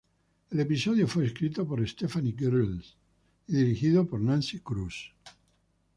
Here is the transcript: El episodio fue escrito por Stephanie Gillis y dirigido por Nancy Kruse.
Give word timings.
El 0.49 0.59
episodio 0.61 1.07
fue 1.07 1.27
escrito 1.27 1.67
por 1.67 1.87
Stephanie 1.87 2.33
Gillis 2.35 2.95
y 3.47 3.53
dirigido 3.53 4.03
por 4.07 4.19
Nancy 4.19 4.57
Kruse. 4.59 5.11